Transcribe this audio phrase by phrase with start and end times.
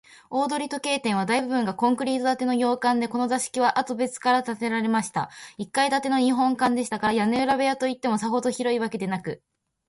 [0.31, 9.43] 大鳥時計店は、大部分がコンクリート建ての洋館で、この座敷は、あとからべつに建てました一階建ての日本間でしたから、屋根裏といっても、さほど広いわけでなく、